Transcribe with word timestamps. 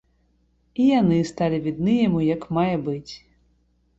І 0.83 0.85
яны 0.99 1.19
сталі 1.31 1.59
відны 1.67 1.93
яму 2.07 2.21
як 2.35 2.47
мае 2.59 2.75
быць. 2.87 3.13